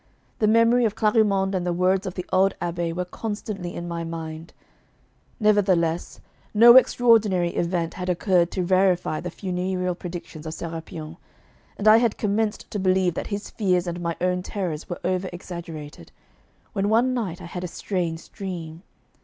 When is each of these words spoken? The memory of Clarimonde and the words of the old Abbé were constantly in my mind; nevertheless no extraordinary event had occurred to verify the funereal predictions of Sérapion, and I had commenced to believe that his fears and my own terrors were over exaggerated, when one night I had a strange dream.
The 0.39 0.47
memory 0.47 0.83
of 0.85 0.95
Clarimonde 0.95 1.53
and 1.53 1.63
the 1.63 1.71
words 1.73 2.07
of 2.07 2.15
the 2.15 2.25
old 2.33 2.55
Abbé 2.59 2.91
were 2.91 3.05
constantly 3.05 3.75
in 3.75 3.87
my 3.87 4.03
mind; 4.03 4.51
nevertheless 5.39 6.19
no 6.55 6.75
extraordinary 6.75 7.49
event 7.51 7.93
had 7.93 8.09
occurred 8.09 8.49
to 8.53 8.63
verify 8.63 9.19
the 9.19 9.29
funereal 9.29 9.93
predictions 9.93 10.47
of 10.47 10.53
Sérapion, 10.55 11.17
and 11.77 11.87
I 11.87 11.97
had 11.97 12.17
commenced 12.17 12.71
to 12.71 12.79
believe 12.79 13.13
that 13.13 13.27
his 13.27 13.51
fears 13.51 13.85
and 13.85 14.01
my 14.01 14.15
own 14.19 14.41
terrors 14.41 14.89
were 14.89 14.99
over 15.03 15.29
exaggerated, 15.31 16.11
when 16.73 16.89
one 16.89 17.13
night 17.13 17.39
I 17.39 17.45
had 17.45 17.63
a 17.63 17.67
strange 17.67 18.31
dream. 18.31 18.81